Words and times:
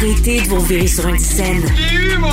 Arrêtez 0.00 0.42
de 0.42 0.46
vous 0.46 0.60
virer 0.60 0.86
sur 0.86 1.08
une 1.08 1.18
scène. 1.18 1.60
J'ai 1.76 2.14
eu 2.14 2.18
mon 2.20 2.28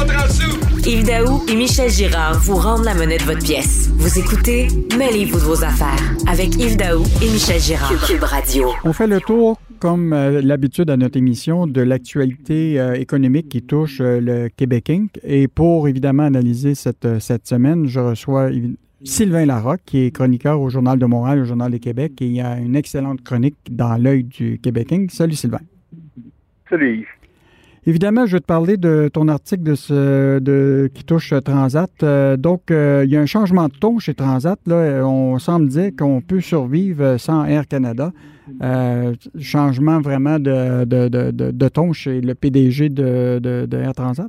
Yves 0.85 1.03
Daou 1.03 1.41
et 1.49 1.55
Michel 1.55 1.89
Girard 1.89 2.37
vous 2.39 2.57
rendent 2.57 2.83
la 2.83 2.93
monnaie 2.93 3.17
de 3.17 3.23
votre 3.23 3.43
pièce. 3.43 3.89
Vous 3.97 4.19
écoutez 4.19 4.67
Mêlez-vous 4.95 5.39
de 5.39 5.45
vos 5.45 5.63
affaires 5.63 6.13
avec 6.27 6.53
Yves 6.57 6.77
Daou 6.77 7.01
et 7.23 7.31
Michel 7.31 7.59
Girard. 7.59 7.89
Cube 8.05 8.21
Radio. 8.21 8.67
On 8.83 8.93
fait 8.93 9.07
le 9.07 9.19
tour, 9.19 9.59
comme 9.79 10.13
euh, 10.13 10.41
l'habitude 10.43 10.91
à 10.91 10.97
notre 10.97 11.17
émission, 11.17 11.65
de 11.65 11.81
l'actualité 11.81 12.79
euh, 12.79 12.93
économique 12.93 13.49
qui 13.49 13.63
touche 13.63 13.99
euh, 13.99 14.21
le 14.21 14.49
Québec 14.49 14.91
Inc. 14.91 15.19
Et 15.23 15.47
pour 15.47 15.87
évidemment 15.87 16.23
analyser 16.23 16.75
cette, 16.75 17.17
cette 17.19 17.47
semaine, 17.47 17.87
je 17.87 17.99
reçois 17.99 18.51
Sylvain 19.03 19.47
Larocque, 19.47 19.81
qui 19.87 20.05
est 20.05 20.11
chroniqueur 20.11 20.61
au 20.61 20.69
Journal 20.69 20.99
de 20.99 21.05
Montréal, 21.07 21.39
au 21.39 21.45
Journal 21.45 21.71
du 21.71 21.79
Québec, 21.79 22.11
et 22.21 22.27
il 22.27 22.33
y 22.33 22.41
a 22.41 22.59
une 22.59 22.75
excellente 22.75 23.23
chronique 23.23 23.57
dans 23.71 23.97
l'œil 23.97 24.23
du 24.23 24.59
Québec 24.59 24.91
Inc. 24.91 25.09
Salut 25.09 25.33
Sylvain. 25.33 25.61
Salut 26.69 26.99
Yves. 26.99 27.14
Évidemment, 27.87 28.25
je 28.25 28.37
vais 28.37 28.39
te 28.39 28.47
parler 28.47 28.77
de 28.77 29.09
ton 29.13 29.27
article 29.27 29.61
de 29.61 29.75
ce, 29.75 30.87
qui 30.87 31.03
touche 31.03 31.35
Transat. 31.43 31.91
Euh, 32.01 32.35
donc, 32.35 32.71
euh, 32.71 33.03
il 33.05 33.11
y 33.11 33.17
a 33.17 33.21
un 33.21 33.27
changement 33.27 33.67
de 33.67 33.77
ton 33.79 33.99
chez 33.99 34.15
Transat. 34.15 34.57
Là. 34.65 35.05
On 35.05 35.37
semble 35.37 35.67
dire 35.67 35.91
qu'on 35.97 36.19
peut 36.19 36.41
survivre 36.41 37.17
sans 37.17 37.45
Air 37.45 37.67
Canada. 37.67 38.11
Euh, 38.63 39.13
changement 39.39 39.99
vraiment 39.99 40.39
de, 40.39 40.85
de, 40.85 41.07
de, 41.07 41.31
de, 41.31 41.67
ton 41.67 41.93
chez 41.93 42.21
le 42.21 42.33
PDG 42.33 42.89
de, 42.89 43.67
Air 43.71 43.93
Transat? 43.93 44.27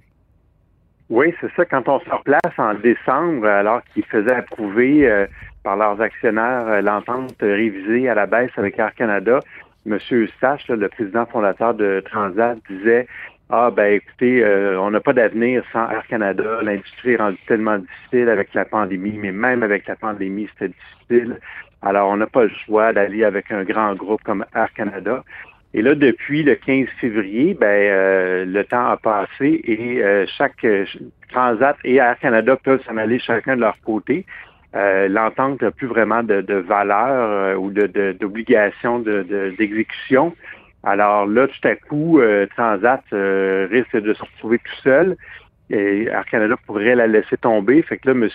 Oui, 1.09 1.33
c'est 1.41 1.51
ça. 1.57 1.65
Quand 1.65 1.89
on 1.89 2.01
se 2.01 2.11
replace 2.11 2.59
en 2.59 2.75
décembre, 2.75 3.47
alors 3.47 3.81
qu'ils 3.95 4.05
faisaient 4.05 4.35
approuver 4.35 5.27
par 5.63 5.77
leurs 5.79 5.99
actionnaires 6.03 6.83
l'entente 6.83 7.37
révisée 7.41 8.09
à 8.09 8.15
la 8.15 8.27
baisse 8.27 8.51
avec 8.57 8.79
Air 8.79 8.95
Canada, 8.95 9.41
M. 9.87 9.99
Eustache, 10.11 10.69
le 10.69 10.89
président 10.89 11.27
fondateur 11.27 11.75
de 11.75 12.03
Transat, 12.05 12.59
disait 12.69 13.07
ah 13.49 13.71
ben 13.71 13.95
écoutez, 13.95 14.43
euh, 14.43 14.81
on 14.81 14.91
n'a 14.91 15.01
pas 15.01 15.13
d'avenir 15.13 15.63
sans 15.73 15.89
Air 15.89 16.05
Canada. 16.09 16.59
L'industrie 16.63 17.13
est 17.13 17.17
rendue 17.17 17.39
tellement 17.47 17.79
difficile 17.79 18.29
avec 18.29 18.53
la 18.55 18.65
pandémie, 18.65 19.17
mais 19.19 19.31
même 19.31 19.63
avec 19.63 19.87
la 19.87 19.95
pandémie, 19.95 20.49
c'était 20.53 20.75
difficile. 20.75 21.39
Alors, 21.81 22.09
on 22.09 22.17
n'a 22.17 22.27
pas 22.27 22.45
le 22.45 22.51
choix 22.65 22.93
d'aller 22.93 23.23
avec 23.23 23.53
un 23.53 23.63
grand 23.63 23.95
groupe 23.95 24.21
comme 24.25 24.45
Air 24.53 24.73
Canada. 24.75 25.23
Et 25.75 25.83
là, 25.83 25.95
depuis 25.95 26.43
le 26.43 26.57
15 26.57 26.89
février, 27.01 27.55
ben 27.55 27.67
euh, 27.67 28.45
le 28.47 28.65
temps 28.65 28.89
a 28.89 28.97
passé 28.97 29.61
et 29.63 30.03
euh, 30.03 30.27
chaque 30.37 30.67
Transat 31.31 31.77
et 31.85 31.97
Air 31.97 32.19
Canada 32.19 32.57
peuvent 32.57 32.83
s'en 32.85 32.97
aller 32.97 33.21
chacun 33.21 33.55
de 33.55 33.61
leur 33.61 33.77
côté. 33.85 34.27
L'entente 34.75 35.63
n'a 35.63 35.71
plus 35.71 35.87
vraiment 35.87 36.23
de, 36.23 36.55
valeur 36.55 37.59
ou 37.59 37.71
d'obligation 37.71 38.99
de, 38.99 39.55
d'exécution. 39.57 40.35
Alors 40.87 41.27
là, 41.27 41.49
tout 41.49 41.69
à 41.69 41.75
coup, 41.75 42.21
euh, 42.21 42.47
Transat 42.57 43.03
euh, 43.13 43.67
risque 43.69 43.97
de 43.97 44.15
se 44.15 44.23
retrouver 44.23 44.59
tout 44.59 44.83
seul. 44.85 45.17
Et 45.69 46.05
Air 46.05 46.25
Canada 46.27 46.55
pourrait 46.65 46.95
la 46.95 47.09
laisser 47.09 47.37
tomber. 47.37 47.83
Fait 47.83 47.99
que 47.99 48.13
là, 48.13 48.15
M. 48.15 48.29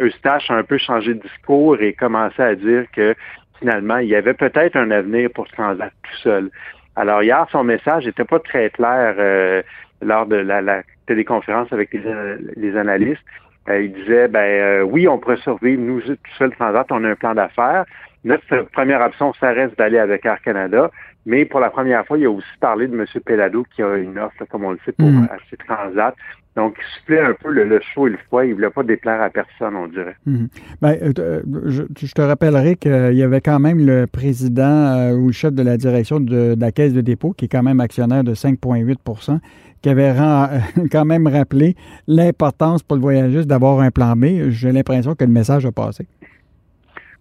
Eustache 0.00 0.48
a 0.52 0.54
un 0.54 0.62
peu 0.62 0.78
changé 0.78 1.14
de 1.14 1.20
discours 1.20 1.80
et 1.80 1.92
commencé 1.92 2.40
à 2.40 2.54
dire 2.54 2.84
que 2.92 3.16
finalement, 3.58 3.98
il 3.98 4.08
y 4.08 4.14
avait 4.14 4.34
peut-être 4.34 4.76
un 4.76 4.92
avenir 4.92 5.30
pour 5.34 5.48
Transat 5.48 5.92
tout 6.04 6.16
seul. 6.22 6.50
Alors 6.94 7.24
hier, 7.24 7.44
son 7.50 7.64
message 7.64 8.06
n'était 8.06 8.24
pas 8.24 8.38
très 8.38 8.70
clair 8.70 9.16
euh, 9.18 9.60
lors 10.00 10.26
de 10.26 10.36
la, 10.36 10.82
téléconférence 11.08 11.72
avec 11.72 11.92
les, 11.92 12.76
analystes. 12.76 13.24
il 13.68 13.92
disait, 13.92 14.28
ben 14.28 14.82
oui, 14.84 15.08
on 15.08 15.18
pourrait 15.18 15.38
survivre, 15.38 15.82
nous, 15.82 16.00
tout 16.02 16.16
seul 16.38 16.52
Transat, 16.52 16.86
on 16.92 17.02
a 17.02 17.08
un 17.08 17.16
plan 17.16 17.34
d'affaires. 17.34 17.84
Notre 18.24 18.62
première 18.72 19.00
option, 19.00 19.32
ça 19.40 19.52
reste 19.52 19.78
d'aller 19.78 19.98
avec 19.98 20.26
Air 20.26 20.40
Canada. 20.42 20.90
Mais 21.26 21.44
pour 21.44 21.60
la 21.60 21.70
première 21.70 22.06
fois, 22.06 22.18
il 22.18 22.26
a 22.26 22.30
aussi 22.30 22.46
parlé 22.60 22.86
de 22.86 22.94
M. 22.94 23.04
Pelado 23.24 23.64
qui 23.74 23.82
a 23.82 23.96
une 23.96 24.18
offre, 24.18 24.44
comme 24.50 24.64
on 24.64 24.72
le 24.72 24.78
sait, 24.84 24.92
pour 24.92 25.08
mm. 25.08 25.28
Transat. 25.66 26.14
Donc, 26.56 26.76
il 26.78 26.98
soufflait 26.98 27.20
un 27.20 27.34
peu 27.34 27.50
le, 27.50 27.80
chaud 27.94 28.08
et 28.08 28.10
le 28.10 28.16
froid. 28.26 28.44
Il 28.44 28.50
ne 28.50 28.54
voulait 28.54 28.70
pas 28.70 28.82
déplaire 28.82 29.22
à 29.22 29.30
personne, 29.30 29.76
on 29.76 29.86
dirait. 29.86 30.16
Mm. 30.26 30.46
Ben, 30.80 30.96
euh, 31.02 31.12
euh, 31.18 31.42
je, 31.66 32.12
te 32.12 32.22
rappellerai 32.22 32.76
qu'il 32.76 33.14
y 33.14 33.22
avait 33.22 33.40
quand 33.40 33.60
même 33.60 33.84
le 33.84 34.06
président 34.06 34.64
euh, 34.64 35.12
ou 35.12 35.28
le 35.28 35.32
chef 35.32 35.52
de 35.52 35.62
la 35.62 35.76
direction 35.76 36.18
de, 36.20 36.56
la 36.58 36.72
Caisse 36.72 36.92
de 36.92 37.00
dépôt, 37.02 37.32
qui 37.32 37.44
est 37.44 37.48
quand 37.48 37.62
même 37.62 37.80
actionnaire 37.80 38.24
de 38.24 38.34
5,8% 38.34 39.38
qui 39.82 39.88
avait 39.88 40.14
quand 40.92 41.04
même 41.06 41.26
rappelé 41.26 41.74
l'importance 42.06 42.82
pour 42.82 42.96
le 42.96 43.02
voyagiste 43.02 43.46
d'avoir 43.46 43.80
un 43.80 43.90
plan 43.90 44.14
B. 44.14 44.50
J'ai 44.50 44.72
l'impression 44.72 45.14
que 45.14 45.24
le 45.24 45.30
message 45.30 45.64
a 45.64 45.72
passé. 45.72 46.06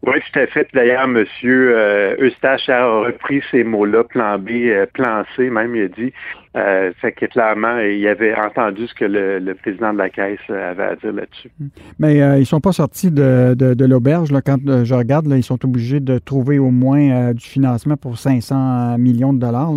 Oui, 0.08 0.14
tout 0.32 0.40
à 0.40 0.48
fait. 0.48 0.68
D'ailleurs, 0.74 1.04
M. 1.04 1.26
Euh, 1.44 2.16
Eustache 2.20 2.70
a 2.70 2.88
repris 3.02 3.42
ces 3.52 3.66
mots-là, 3.66 4.06
plan 4.06 4.40
B, 4.40 4.50
euh, 4.50 4.86
plan 4.94 5.24
C, 5.36 5.50
même, 5.50 5.76
il 5.76 5.84
a 5.84 5.88
dit. 5.90 6.14
Euh, 6.56 6.92
fait 7.02 7.12
que 7.12 7.26
clairement, 7.26 7.78
il 7.80 8.08
avait 8.08 8.34
entendu 8.34 8.88
ce 8.88 8.94
que 8.94 9.06
le, 9.06 9.54
président 9.56 9.94
de 9.94 9.98
la 9.98 10.10
Caisse 10.10 10.40
avait 10.50 10.84
à 10.84 10.96
dire 10.96 11.12
là-dessus. 11.12 11.52
Mais 12.00 12.22
euh, 12.22 12.38
ils 12.38 12.42
ne 12.42 12.46
sont 12.46 12.62
pas 12.62 12.72
sortis 12.72 13.12
de, 13.12 13.86
l'auberge. 13.86 14.30
Quand 14.46 14.84
je 14.84 14.96
regarde, 14.96 15.28
ils 15.36 15.44
sont 15.44 15.64
obligés 15.66 16.00
de 16.00 16.18
trouver 16.18 16.60
au 16.60 16.72
moins 16.72 17.34
du 17.34 17.46
financement 17.46 17.98
pour 17.98 18.18
500 18.18 18.98
millions 18.98 19.34
de 19.34 19.40
dollars. 19.40 19.74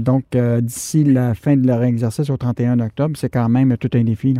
donc, 0.00 0.24
d'ici 0.32 1.04
la 1.04 1.34
fin 1.34 1.56
de 1.56 1.66
leur 1.66 1.82
exercice 1.84 2.30
au 2.30 2.36
31 2.36 2.80
octobre, 2.80 3.16
c'est 3.16 3.30
quand 3.30 3.48
même 3.48 3.76
tout 3.76 3.90
un 3.94 4.04
défi. 4.04 4.34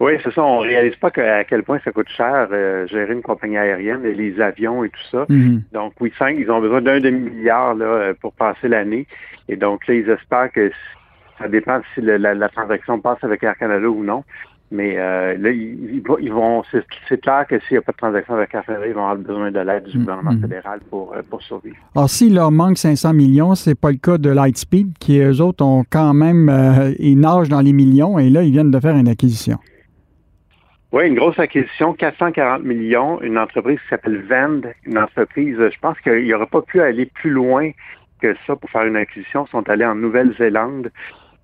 Oui, 0.00 0.12
c'est 0.22 0.32
ça. 0.34 0.42
On 0.42 0.58
réalise 0.58 0.96
pas 0.96 1.10
à 1.16 1.44
quel 1.44 1.62
point 1.62 1.78
ça 1.84 1.92
coûte 1.92 2.08
cher 2.08 2.48
euh, 2.50 2.86
gérer 2.88 3.12
une 3.12 3.22
compagnie 3.22 3.56
aérienne 3.56 4.04
et 4.04 4.14
les 4.14 4.40
avions 4.40 4.82
et 4.84 4.90
tout 4.90 5.08
ça. 5.10 5.24
Mhm. 5.28 5.62
Donc, 5.72 5.92
oui, 6.00 6.12
cinq, 6.18 6.36
ils 6.38 6.50
ont 6.50 6.60
besoin 6.60 6.82
d'un 6.82 7.00
demi-milliard 7.00 7.74
là, 7.74 7.84
euh, 7.84 8.14
pour 8.20 8.32
passer 8.32 8.68
l'année. 8.68 9.06
Et 9.48 9.56
donc, 9.56 9.86
là, 9.86 9.94
ils 9.94 10.08
espèrent 10.10 10.50
que 10.50 10.70
ça 11.38 11.48
dépend 11.48 11.80
si 11.94 12.00
la, 12.00 12.48
transaction 12.48 13.00
passe 13.00 13.22
avec 13.22 13.42
Air 13.42 13.56
Canada 13.56 13.88
ou 13.88 14.02
non. 14.02 14.24
Mais 14.72 14.94
euh, 14.96 15.36
là, 15.38 15.50
ils, 15.50 16.02
vont. 16.32 16.64
C'est 17.08 17.20
clair 17.20 17.46
que 17.48 17.60
s'il 17.60 17.74
n'y 17.74 17.78
a 17.78 17.82
pas 17.82 17.92
de 17.92 17.96
transaction 17.96 18.34
avec 18.34 18.52
Air 18.52 18.64
Canada, 18.64 18.86
ils 18.88 18.94
vont 18.94 19.02
avoir 19.06 19.16
besoin 19.16 19.52
de 19.52 19.60
l'aide 19.60 19.84
du 19.84 19.98
mhm. 19.98 20.04
gouvernement 20.04 20.40
fédéral 20.40 20.80
pour, 20.90 21.14
pour 21.30 21.40
survivre. 21.42 21.76
Alors, 21.94 22.10
s'il 22.10 22.34
leur 22.34 22.50
manque 22.50 22.78
500 22.78 23.12
millions, 23.12 23.54
c'est 23.54 23.78
pas 23.78 23.92
le 23.92 23.98
cas 23.98 24.18
de 24.18 24.30
Lightspeed, 24.30 24.98
qui 24.98 25.20
eux 25.20 25.40
autres 25.40 25.64
ont 25.64 25.84
quand 25.88 26.14
même. 26.14 26.50
ils 26.98 27.20
nagent 27.20 27.48
dans 27.48 27.60
les 27.60 27.72
millions 27.72 28.18
et 28.18 28.28
là, 28.28 28.42
ils 28.42 28.50
viennent 28.50 28.72
de 28.72 28.80
faire 28.80 28.96
une 28.96 29.08
acquisition. 29.08 29.58
Oui, 30.94 31.08
une 31.08 31.16
grosse 31.16 31.40
acquisition, 31.40 31.92
440 31.92 32.62
millions, 32.62 33.20
une 33.20 33.36
entreprise 33.36 33.80
qui 33.80 33.88
s'appelle 33.88 34.22
Vend, 34.28 34.60
une 34.84 34.96
entreprise, 34.96 35.56
je 35.58 35.78
pense 35.80 35.98
qu'il 35.98 36.28
n'aurait 36.28 36.46
pas 36.46 36.62
pu 36.62 36.80
aller 36.80 37.06
plus 37.06 37.30
loin 37.30 37.72
que 38.20 38.36
ça 38.46 38.54
pour 38.54 38.70
faire 38.70 38.84
une 38.84 38.94
acquisition. 38.94 39.44
Ils 39.44 39.50
sont 39.50 39.68
allés 39.68 39.84
en 39.84 39.96
Nouvelle-Zélande. 39.96 40.92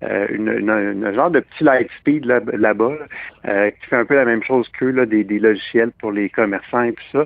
Euh, 0.03 0.27
une, 0.31 1.13
genre 1.13 1.29
de 1.29 1.41
petit 1.41 1.63
Lightspeed 1.63 2.25
là-bas, 2.25 2.93
euh, 3.47 3.69
qui 3.69 3.87
fait 3.87 3.97
un 3.97 4.05
peu 4.05 4.15
la 4.15 4.25
même 4.25 4.43
chose 4.43 4.67
qu'eux, 4.69 5.05
des, 5.05 5.23
des, 5.23 5.37
logiciels 5.37 5.91
pour 5.99 6.11
les 6.11 6.29
commerçants 6.29 6.83
et 6.83 6.93
tout 6.93 7.03
ça. 7.11 7.25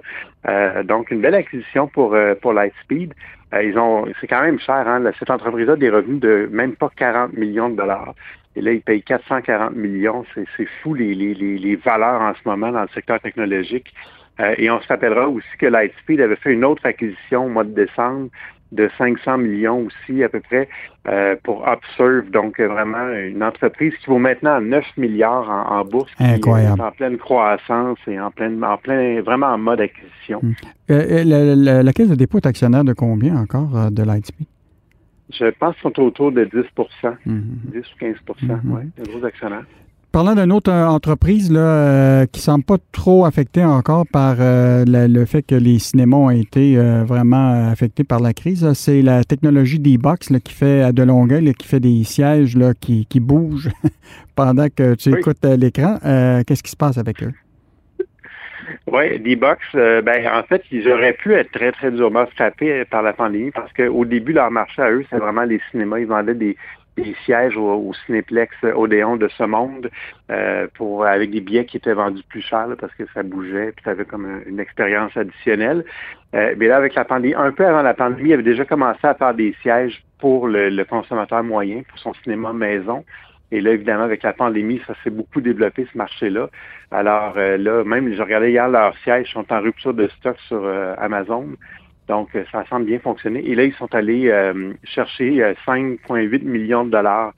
Euh, 0.50 0.84
donc, 0.84 1.10
une 1.10 1.22
belle 1.22 1.36
acquisition 1.36 1.88
pour, 1.88 2.18
pour 2.42 2.54
Lightspeed. 2.54 3.14
ils 3.54 3.78
ont, 3.78 4.06
c'est 4.20 4.28
quand 4.28 4.42
même 4.42 4.60
cher, 4.60 4.88
hein? 4.88 5.02
Cette 5.18 5.30
entreprise 5.30 5.70
a 5.70 5.78
des 5.78 5.90
revenus 5.90 6.20
de 6.20 6.50
même 6.52 6.76
pas 6.76 6.92
40 6.96 7.34
millions 7.34 7.70
de 7.70 7.78
dollars. 7.78 8.14
Et 8.58 8.62
là, 8.62 8.72
ils 8.72 8.82
payent 8.82 9.04
440 9.04 9.76
millions. 9.76 10.26
C'est 10.36 10.68
fou 10.82 10.94
les, 10.94 11.14
les, 11.14 11.34
les, 11.34 11.76
valeurs 11.78 12.22
en 12.22 12.34
ce 12.34 12.42
moment 12.46 12.72
dans 12.72 12.84
le 12.84 12.88
secteur 12.90 13.20
technologique. 13.20 13.94
Euh, 14.40 14.54
et 14.58 14.70
on 14.70 14.82
se 14.82 14.88
rappellera 14.88 15.28
aussi 15.30 15.48
que 15.60 15.66
Lightspeed 15.66 16.20
avait 16.20 16.36
fait 16.36 16.52
une 16.52 16.66
autre 16.66 16.86
acquisition 16.86 17.46
au 17.46 17.50
mois 17.50 17.64
de 17.64 17.74
décembre 17.74 18.30
de 18.76 18.90
500 18.98 19.38
millions 19.40 19.88
aussi 19.88 20.24
à 20.24 20.30
peu 20.30 20.40
près 20.40 20.68
euh, 21.08 21.36
pour 21.44 21.66
Upserve. 21.68 22.30
Donc 22.32 22.60
vraiment 22.60 23.10
une 23.10 23.44
entreprise 23.44 23.94
qui 23.98 24.08
vaut 24.08 24.20
maintenant 24.20 24.62
9 24.62 24.86
milliards 24.98 25.50
en, 25.50 25.84
bourse. 25.86 26.12
Incroyable. 26.20 26.82
en 26.82 26.92
pleine 26.92 27.18
croissance 27.18 28.00
et 28.08 28.20
en 28.20 28.32
plein, 28.32 28.62
en 28.62 28.78
plein, 28.78 29.22
vraiment 29.22 29.48
en 29.48 29.58
mode 29.58 29.82
acquisition. 29.82 30.40
Hum. 30.44 30.54
Euh, 30.92 31.24
la, 31.24 31.84
la, 31.84 31.94
caisse 31.94 32.10
de 32.10 32.16
dépôt 32.16 32.38
est 32.38 32.46
actionnaire 32.46 32.84
de 32.84 32.94
combien 32.94 33.36
encore 33.38 33.92
de 33.92 34.04
Lightspeed? 34.04 34.48
Je 35.32 35.46
pense 35.60 35.76
qu'ils 35.76 35.92
sont 35.92 36.02
autour 36.02 36.32
de 36.32 36.44
10 36.44 36.52
10 36.52 36.66
mhm. 37.26 37.60
ou 37.74 37.82
15 38.00 38.16
mhm. 38.42 38.60
oui, 38.66 38.84
de 38.98 39.12
gros 39.12 39.26
actionnaires. 39.26 39.66
Parlant 40.16 40.34
d'une 40.34 40.54
autre 40.54 40.72
euh, 40.72 40.86
entreprise 40.86 41.52
là, 41.52 41.60
euh, 41.60 42.26
qui 42.26 42.40
ne 42.40 42.44
semble 42.44 42.64
pas 42.64 42.78
trop 42.94 43.26
affectée 43.26 43.66
encore 43.66 44.06
par 44.10 44.38
euh, 44.40 44.86
le 44.88 45.26
fait 45.26 45.42
que 45.42 45.56
les 45.56 45.78
cinémas 45.78 46.16
ont 46.16 46.30
été 46.30 46.78
vraiment 47.04 47.70
affectés 47.70 48.06
par 48.06 48.22
la 48.22 48.32
crise, 48.32 48.72
c'est 48.76 49.02
la 49.02 49.26
technologie 49.26 49.78
D-Box 49.78 50.32
qui 50.42 50.54
fait 50.54 50.84
à 50.84 50.94
de 50.94 51.04
longueur, 51.04 51.42
qui 51.60 51.68
fait 51.68 51.82
des 51.82 52.06
sièges 52.06 52.56
là, 52.56 52.72
qui, 52.80 53.06
qui 53.08 53.20
bougent 53.20 53.72
pendant 54.38 54.68
que 54.70 54.96
tu 54.96 55.10
écoutes 55.10 55.44
l'écran. 55.44 55.98
Qu'est-ce 56.48 56.64
qui 56.64 56.72
se 56.72 56.78
passe 56.78 56.98
avec 56.98 57.22
eux? 57.22 57.34
Oui, 58.88 59.20
D-Box, 59.20 59.60
euh, 59.76 60.02
ben, 60.02 60.28
en 60.28 60.44
fait, 60.44 60.64
ils 60.72 60.88
auraient 60.90 61.14
pu 61.14 61.34
être 61.34 61.52
très, 61.52 61.72
très 61.72 61.92
durement 61.92 62.26
frappés 62.28 62.86
par 62.86 63.02
la 63.02 63.14
pandémie 63.14 63.52
parce 63.52 63.72
qu'au 63.74 64.06
début, 64.06 64.34
leur 64.34 64.52
marché 64.52 64.82
à 64.82 64.92
eux, 64.92 65.04
c'est 65.10 65.18
vraiment 65.18 65.44
les 65.44 65.60
cinémas. 65.72 66.00
Ils 66.00 66.08
vendaient 66.08 66.36
des, 66.36 66.56
des 66.98 67.16
sièges 67.26 67.58
au, 67.58 67.92
Cinéplex 68.06 68.56
Odéon 68.64 69.18
de 69.18 69.28
ce 69.28 69.44
monde 69.44 69.90
pour 70.76 71.06
avec 71.06 71.32
des 71.32 71.42
billets 71.42 71.66
qui 71.66 71.78
étaient 71.78 71.94
vendus 71.94 72.24
plus 72.30 72.42
cher 72.42 72.68
parce 72.80 72.94
que 72.96 73.04
ça 73.14 73.24
bougeait, 73.24 73.74
puis 73.74 73.84
ça 73.84 73.92
avait 73.92 74.06
comme 74.06 74.42
une 74.46 74.60
expérience 74.60 75.16
additionnelle. 75.18 75.84
mais 76.34 76.68
là, 76.68 76.78
avec 76.78 76.96
la 76.96 77.06
pandémie, 77.06 77.34
un 77.36 77.52
peu 77.52 77.66
avant 77.66 77.82
la 77.82 77.94
pandémie, 77.94 78.30
il 78.30 78.34
avait 78.34 78.44
déjà 78.44 78.66
commencé 78.66 79.00
à 79.04 79.14
faire 79.14 79.34
des 79.34 79.54
sièges 79.62 80.04
pour 80.20 80.48
le 80.48 80.84
consommateur 80.84 81.44
moyen, 81.44 81.84
pour 81.90 82.00
son 82.00 82.14
cinéma 82.24 82.54
maison. 82.54 83.04
Et 83.52 83.62
là, 83.62 83.72
évidemment, 83.72 84.04
avec 84.04 84.24
la 84.24 84.34
pandémie, 84.34 84.82
ça 84.88 84.94
s'est 85.04 85.10
beaucoup 85.10 85.40
développé, 85.40 85.88
ce 85.92 85.98
marché-là. 85.98 86.50
Alors 86.92 87.34
euh, 87.38 87.58
là, 87.58 87.84
même, 87.84 88.14
je 88.14 88.22
regardais 88.22 88.52
hier, 88.52 88.68
leurs 88.68 88.98
sièges 89.00 89.32
sont 89.32 89.52
en 89.52 89.62
rupture 89.62 89.94
de 89.94 90.08
stock 90.20 90.38
sur 90.48 90.64
euh, 90.64 90.96
Amazon. 90.98 91.48
Donc, 92.08 92.36
euh, 92.36 92.44
ça 92.52 92.66
semble 92.68 92.86
bien 92.86 93.00
fonctionner. 93.00 93.40
Et 93.48 93.56
là, 93.56 93.64
ils 93.64 93.74
sont 93.74 93.94
allés 93.94 94.32
chercher 94.84 95.54
5,8 95.66 96.44
millions 96.44 96.86
de 96.86 96.92
dollars. 96.92 97.34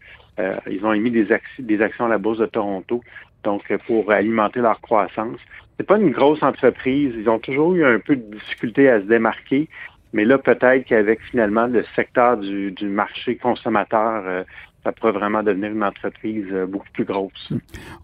ils 0.70 0.86
ont 0.86 0.94
émis 0.94 1.12
des, 1.12 1.82
actions 1.82 2.06
à 2.06 2.10
la 2.10 2.18
Bourse 2.18 2.40
de 2.40 2.46
Toronto, 2.46 3.02
donc 3.44 3.72
pour 3.88 4.12
alimenter 4.12 4.60
leur 4.60 4.80
croissance. 4.82 5.40
C'est 5.78 5.86
pas 5.86 5.98
une 5.98 6.12
grosse 6.12 6.44
entreprise. 6.44 7.14
Ils 7.18 7.30
ont 7.30 7.40
toujours 7.40 7.76
eu 7.76 7.86
un 7.86 8.00
peu 8.00 8.16
de 8.16 8.36
difficulté 8.36 8.90
à 8.90 9.00
se 9.00 9.06
démarquer. 9.06 9.70
Mais 10.14 10.26
là, 10.26 10.38
peut-être 10.38 10.86
qu'avec 10.86 11.22
finalement 11.22 11.68
le 11.68 11.84
secteur 11.96 12.38
du 12.38 12.88
marché 12.88 13.36
consommateur 13.36 14.46
ça 14.88 14.94
pourrait 14.94 15.12
vraiment 15.12 15.44
devenir 15.44 15.72
une 15.72 15.84
entreprise 15.84 16.46
euh, 16.54 16.66
beaucoup 16.66 16.88
plus 16.94 17.04
grosse. 17.04 17.52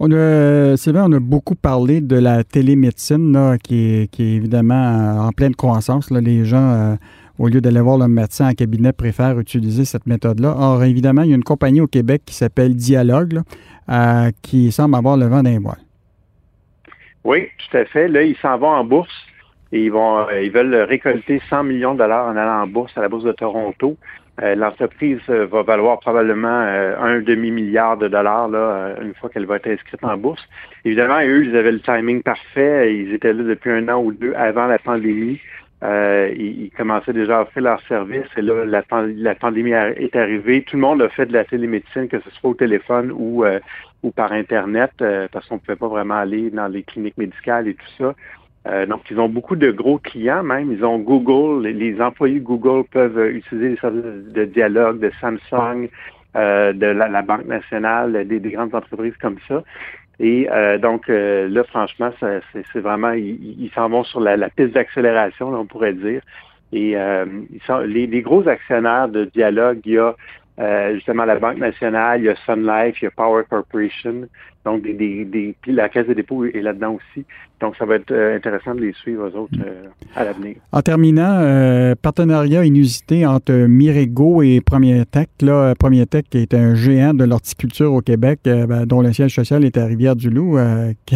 On 0.01 0.11
a, 0.11 0.75
c'est 0.75 0.91
vrai, 0.91 1.01
on 1.05 1.13
a 1.13 1.19
beaucoup 1.21 1.55
parlé 1.55 2.01
de 2.01 2.17
la 2.17 2.43
télémédecine 2.43 3.57
qui, 3.63 4.01
est, 4.01 4.19
évidemment 4.19 4.73
euh, 4.73 5.27
en 5.27 5.31
pleine 5.31 5.55
croissance. 5.55 6.11
Les 6.11 6.43
gens, 6.43 6.73
euh, 6.73 6.95
au 7.39 7.47
lieu 7.47 7.61
d'aller 7.61 7.79
voir 7.79 7.97
le 7.97 8.09
médecin 8.09 8.49
en 8.49 8.53
cabinet, 8.53 8.91
préfèrent 8.91 9.39
utiliser 9.39 9.85
cette 9.85 10.05
méthode-là. 10.07 10.53
Or, 10.57 10.83
évidemment, 10.83 11.21
il 11.21 11.29
y 11.29 11.31
a 11.31 11.37
une 11.37 11.43
compagnie 11.45 11.79
au 11.79 11.87
Québec 11.87 12.23
qui 12.25 12.35
s'appelle 12.35 12.75
Dialogue 12.75 13.39
qui 14.41 14.71
semble 14.71 14.95
avoir 14.95 15.15
le 15.15 15.25
vent 15.25 15.43
d'un 15.43 15.59
voile. 15.59 15.81
Oui, 17.23 17.47
tout 17.57 17.77
à 17.77 17.85
fait. 17.85 18.09
Là, 18.09 18.23
ils 18.23 18.37
s'en 18.37 18.57
vont 18.57 18.69
en 18.69 18.83
bourse 18.83 19.13
et 19.73 19.85
ils, 19.85 19.91
vont, 19.91 20.27
ils 20.29 20.51
veulent 20.51 20.75
récolter 20.75 21.41
100 21.49 21.63
millions 21.63 21.93
de 21.93 21.99
dollars 21.99 22.27
en 22.27 22.37
allant 22.37 22.61
en 22.61 22.67
bourse 22.67 22.95
à 22.95 23.01
la 23.01 23.09
Bourse 23.09 23.23
de 23.23 23.31
Toronto. 23.31 23.97
Euh, 24.41 24.55
l'entreprise 24.55 25.19
euh, 25.29 25.45
va 25.45 25.61
valoir 25.61 25.99
probablement 25.99 26.61
euh, 26.61 26.95
un 26.99 27.21
demi-milliard 27.21 27.97
de 27.97 28.07
dollars 28.07 28.47
là, 28.47 28.95
une 28.99 29.13
fois 29.13 29.29
qu'elle 29.29 29.45
va 29.45 29.57
être 29.57 29.67
inscrite 29.67 30.03
en 30.03 30.17
bourse. 30.17 30.47
Évidemment, 30.85 31.19
eux, 31.21 31.45
ils 31.45 31.55
avaient 31.55 31.71
le 31.71 31.79
timing 31.79 32.23
parfait. 32.23 32.95
Ils 32.95 33.13
étaient 33.13 33.33
là 33.33 33.43
depuis 33.43 33.71
un 33.71 33.89
an 33.89 34.01
ou 34.01 34.11
deux 34.11 34.33
avant 34.35 34.65
la 34.67 34.79
pandémie. 34.79 35.39
ils, 35.83 36.71
commençaient 36.77 37.13
déjà 37.13 37.39
à 37.39 37.41
offrir 37.41 37.63
leurs 37.63 37.81
services 37.87 38.29
et 38.37 38.41
là, 38.41 38.65
la, 38.65 39.35
pandémie 39.35 39.71
est 39.73 40.15
arrivée. 40.15 40.63
Tout 40.63 40.77
le 40.77 40.81
monde 40.81 41.01
a 41.01 41.09
fait 41.09 41.25
de 41.25 41.33
la 41.33 41.45
télémédecine, 41.45 42.07
que 42.07 42.19
ce 42.19 42.29
soit 42.31 42.51
au 42.51 42.55
téléphone 42.55 43.11
ou 43.11 43.43
par 44.15 44.31
Internet, 44.31 44.91
parce 45.31 45.47
qu'on 45.47 45.55
ne 45.55 45.59
pouvait 45.59 45.75
pas 45.75 45.87
vraiment 45.87 46.15
aller 46.15 46.49
dans 46.49 46.67
les 46.67 46.83
cliniques 46.83 47.17
médicales 47.17 47.67
et 47.67 47.75
tout 47.75 47.91
ça. 47.99 48.15
Euh, 48.67 48.85
donc, 48.85 49.01
ils 49.11 49.19
ont 49.19 49.29
beaucoup 49.29 49.55
de 49.55 49.71
gros 49.71 49.97
clients 49.97 50.43
même. 50.43 50.71
Ils 50.71 50.85
ont 50.85 50.97
Google, 50.99 51.67
les, 51.67 52.01
employés 52.01 52.39
Google 52.39 52.85
peuvent 52.89 53.17
euh, 53.17 53.31
utiliser 53.31 53.69
les 53.69 53.77
services 53.77 54.03
de 54.03 54.45
dialogue 54.45 54.99
de 54.99 55.11
Samsung, 55.19 55.89
euh, 56.35 56.71
de 56.71 56.85
la, 56.85 57.21
Banque 57.21 57.45
nationale, 57.45 58.25
des, 58.25 58.39
grandes 58.39 58.73
entreprises 58.73 59.17
comme 59.21 59.37
ça. 59.47 59.63
Et 60.19 60.47
donc, 60.79 61.07
là, 61.07 61.63
franchement, 61.65 62.11
c'est 62.19 62.79
vraiment, 62.79 63.11
ils 63.11 63.71
s'en 63.73 63.89
vont 63.89 64.03
sur 64.03 64.19
la, 64.21 64.37
piste 64.49 64.73
d'accélération, 64.73 65.49
on 65.53 65.65
pourrait 65.65 65.93
dire. 65.93 66.21
Et 66.71 66.91
ils 66.91 67.61
sont, 67.65 67.79
les, 67.79 68.07
les, 68.07 68.21
gros 68.21 68.47
actionnaires 68.47 69.09
de 69.09 69.25
dialogue, 69.25 69.79
il 69.85 69.93
y 69.93 69.97
a 69.97 70.15
euh, 70.59 70.93
justement 70.95 71.25
la 71.25 71.39
Banque 71.39 71.57
nationale, 71.57 72.21
il 72.21 72.25
y 72.25 72.29
a 72.29 72.35
Sun 72.45 72.61
Life, 72.61 73.01
il 73.01 73.05
y 73.05 73.07
a 73.07 73.11
Power 73.11 73.43
Corporation, 73.49 74.27
donc 74.63 74.83
des, 74.83 75.25
des, 75.25 75.55
puis 75.59 75.71
la 75.71 75.89
Caisse 75.89 76.05
de 76.05 76.13
dépôt 76.13 76.45
est 76.45 76.61
là-dedans 76.61 76.93
aussi. 76.93 77.25
Donc 77.59 77.75
ça 77.75 77.85
va 77.85 77.95
être 77.95 78.11
euh, 78.11 78.35
intéressant 78.35 78.75
de 78.75 78.81
les 78.81 78.93
suivre 78.93 79.27
aux 79.27 79.35
autres 79.35 79.57
euh, 79.65 79.85
à 80.15 80.23
l'avenir. 80.23 80.57
En 80.71 80.81
terminant, 80.81 81.95
partenariat 82.03 82.65
inusité 82.65 83.25
entre 83.25 83.51
Mirego 83.51 84.43
et 84.43 84.61
Premier 84.61 85.03
Tech. 85.05 85.27
Là, 85.41 85.73
Premier 85.73 86.05
Tech 86.05 86.25
qui 86.29 86.37
est 86.37 86.53
un 86.53 86.75
géant 86.75 87.15
de 87.15 87.23
l'horticulture 87.23 87.91
au 87.91 88.01
Québec, 88.01 88.41
ben, 88.43 88.85
dont 88.85 89.01
le 89.01 89.11
siège 89.11 89.33
social 89.33 89.65
est 89.65 89.75
à 89.77 89.85
Rivière-du-Loup. 89.85 90.59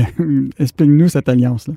Explique-nous 0.59 1.09
cette 1.09 1.29
alliance-là. 1.29 1.75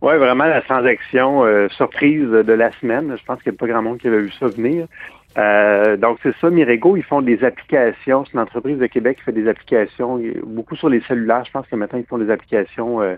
Oui, 0.00 0.16
vraiment 0.16 0.44
la 0.44 0.62
transaction 0.62 1.42
surprise 1.70 2.28
de 2.30 2.52
la 2.52 2.70
semaine. 2.80 3.14
Je 3.18 3.24
pense 3.24 3.42
qu'il 3.42 3.50
n'y 3.50 3.56
a 3.56 3.58
pas 3.58 3.66
grand 3.66 3.82
monde 3.82 3.98
qui 3.98 4.06
avait 4.06 4.20
vu 4.20 4.30
ça 4.38 4.46
venir. 4.46 4.86
Euh, 5.38 5.96
donc, 5.96 6.18
c'est 6.22 6.34
ça, 6.40 6.50
Mirego, 6.50 6.96
ils 6.96 7.04
font 7.04 7.22
des 7.22 7.44
applications. 7.44 8.24
C'est 8.24 8.34
une 8.34 8.40
entreprise 8.40 8.78
de 8.78 8.86
Québec 8.86 9.18
qui 9.18 9.24
fait 9.24 9.32
des 9.32 9.48
applications, 9.48 10.20
beaucoup 10.44 10.76
sur 10.76 10.88
les 10.88 11.00
cellulaires. 11.02 11.44
Je 11.44 11.52
pense 11.52 11.66
que 11.66 11.76
maintenant, 11.76 11.98
ils 11.98 12.06
font 12.06 12.18
des 12.18 12.30
applications 12.30 13.00
euh, 13.00 13.16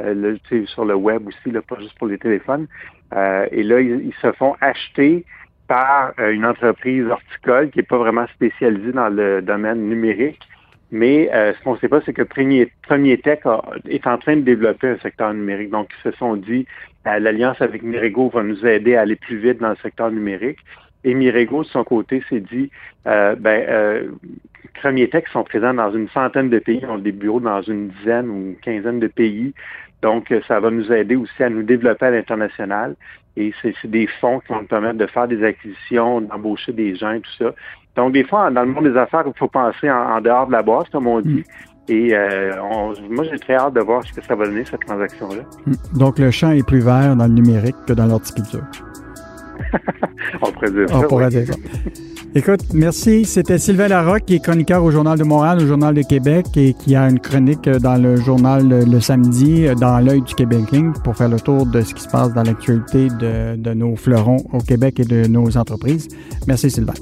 euh 0.00 0.36
sur 0.66 0.84
le 0.84 0.94
web 0.94 1.26
aussi, 1.26 1.50
là, 1.50 1.62
pas 1.62 1.78
juste 1.80 1.96
pour 1.98 2.08
les 2.08 2.18
téléphones. 2.18 2.66
Euh, 3.14 3.46
et 3.50 3.62
là, 3.62 3.80
ils, 3.80 4.12
se 4.20 4.32
font 4.32 4.56
acheter 4.60 5.24
par 5.66 6.12
une 6.18 6.44
entreprise 6.44 7.06
horticole 7.06 7.70
qui 7.70 7.78
n'est 7.78 7.84
pas 7.84 7.96
vraiment 7.96 8.26
spécialisée 8.34 8.92
dans 8.92 9.08
le 9.08 9.40
domaine 9.40 9.88
numérique. 9.88 10.40
Mais 10.90 11.30
ce 11.32 11.64
qu'on 11.64 11.74
ne 11.74 11.78
sait 11.78 11.88
pas, 11.88 12.02
c'est 12.04 12.12
que 12.12 12.22
Premier, 12.22 12.70
Premier 12.86 13.16
Tech 13.16 13.40
est 13.88 14.06
en 14.06 14.18
train 14.18 14.36
de 14.36 14.42
développer 14.42 14.88
un 14.88 14.98
secteur 14.98 15.32
numérique. 15.32 15.70
Donc, 15.70 15.88
ils 15.98 16.10
se 16.10 16.16
sont 16.18 16.36
dit, 16.36 16.66
l'alliance 17.06 17.60
avec 17.62 17.82
Mirego 17.82 18.28
va 18.28 18.42
nous 18.42 18.64
aider 18.66 18.94
à 18.94 19.00
aller 19.00 19.16
plus 19.16 19.38
vite 19.38 19.58
dans 19.58 19.70
le 19.70 19.76
secteur 19.76 20.10
numérique. 20.10 20.58
Et 21.04 21.14
Mirego, 21.14 21.62
de 21.62 21.68
son 21.68 21.84
côté, 21.84 22.22
s'est 22.28 22.40
dit, 22.40 22.70
euh, 23.06 23.36
ben, 23.36 23.64
euh, 23.68 24.08
Premier 24.80 25.08
Tech 25.08 25.24
sont 25.32 25.44
présents 25.44 25.74
dans 25.74 25.92
une 25.92 26.08
centaine 26.08 26.50
de 26.50 26.58
pays, 26.58 26.84
ont 26.86 26.98
des 26.98 27.12
bureaux 27.12 27.40
dans 27.40 27.62
une 27.62 27.88
dizaine 27.88 28.28
ou 28.28 28.36
une 28.36 28.56
quinzaine 28.56 29.00
de 29.00 29.06
pays. 29.06 29.52
Donc, 30.02 30.30
euh, 30.30 30.40
ça 30.48 30.60
va 30.60 30.70
nous 30.70 30.92
aider 30.92 31.16
aussi 31.16 31.42
à 31.42 31.48
nous 31.48 31.62
développer 31.62 32.06
à 32.06 32.10
l'international. 32.10 32.96
Et 33.36 33.52
c'est 33.62 33.74
des 33.84 34.06
fonds 34.20 34.40
qui 34.40 34.52
vont 34.52 34.60
nous 34.60 34.66
permettre 34.66 34.98
de 34.98 35.06
faire 35.06 35.28
des 35.28 35.42
acquisitions, 35.44 36.20
d'embaucher 36.20 36.72
des 36.72 36.94
gens 36.94 37.12
et 37.12 37.20
tout 37.20 37.32
ça. 37.38 37.54
Donc, 37.96 38.12
des 38.12 38.24
fois, 38.24 38.50
dans 38.50 38.62
le 38.62 38.72
monde 38.72 38.84
des 38.84 38.96
affaires, 38.96 39.24
il 39.26 39.32
faut 39.38 39.48
penser 39.48 39.90
en, 39.90 40.20
dehors 40.20 40.46
de 40.46 40.52
la 40.52 40.62
boîte, 40.62 40.90
comme 40.90 41.06
on 41.06 41.20
dit. 41.20 41.44
Mm. 41.88 41.92
Et 41.92 42.14
euh, 42.14 42.52
moi, 43.10 43.24
j'ai 43.24 43.38
très 43.38 43.54
hâte 43.54 43.74
de 43.74 43.80
voir 43.80 44.04
ce 44.04 44.12
que 44.12 44.22
ça 44.22 44.34
va 44.34 44.46
donner, 44.46 44.64
cette 44.64 44.84
transaction-là. 44.86 45.42
Mm. 45.66 45.98
Donc, 45.98 46.18
le 46.18 46.30
champ 46.30 46.50
est 46.50 46.66
plus 46.66 46.80
vert 46.80 47.16
dans 47.16 47.26
le 47.26 47.34
numérique 47.34 47.76
que 47.86 47.92
dans 47.92 48.06
l'horticulture. 48.06 48.64
On 50.42 50.52
pourrait 50.52 50.70
dire 50.70 50.88
ça. 50.88 50.98
On 50.98 51.02
pourrait 51.02 51.28
dire 51.28 51.46
ça. 51.46 51.54
Écoute, 52.36 52.62
merci. 52.72 53.24
C'était 53.24 53.58
Sylvain 53.58 53.88
Larocque, 53.88 54.24
qui 54.26 54.34
est 54.34 54.40
chroniqueur 54.40 54.82
au 54.82 54.90
Journal 54.90 55.16
de 55.16 55.24
Montréal, 55.24 55.58
au 55.62 55.66
Journal 55.66 55.94
de 55.94 56.02
Québec, 56.02 56.46
et 56.56 56.74
qui 56.74 56.96
a 56.96 57.08
une 57.08 57.20
chronique 57.20 57.68
dans 57.68 58.00
le 58.00 58.16
journal 58.16 58.68
le 58.68 59.00
samedi, 59.00 59.66
dans 59.80 60.00
l'œil 60.00 60.22
du 60.22 60.34
Québec 60.34 60.64
pour 61.04 61.16
faire 61.16 61.28
le 61.28 61.38
tour 61.38 61.66
de 61.66 61.80
ce 61.80 61.94
qui 61.94 62.02
se 62.02 62.08
passe 62.08 62.32
dans 62.32 62.42
l'actualité 62.42 63.08
de, 63.08 63.56
de 63.56 63.74
nos 63.74 63.94
fleurons 63.96 64.38
au 64.52 64.58
Québec 64.58 64.98
et 64.98 65.04
de 65.04 65.28
nos 65.28 65.56
entreprises. 65.56 66.08
Merci, 66.46 66.70
Sylvain. 66.70 66.94